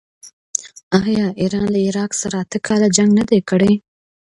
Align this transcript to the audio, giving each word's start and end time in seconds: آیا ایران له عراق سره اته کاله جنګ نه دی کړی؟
آیا 0.99 1.25
ایران 1.41 1.67
له 1.73 1.79
عراق 1.87 2.11
سره 2.21 2.35
اته 2.43 2.57
کاله 2.67 2.87
جنګ 2.95 3.11
نه 3.19 3.23
دی 3.29 3.39
کړی؟ 3.49 3.73